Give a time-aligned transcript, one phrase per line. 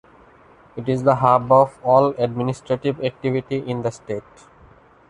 [0.75, 4.23] It is the hub of all administrative activity in the state.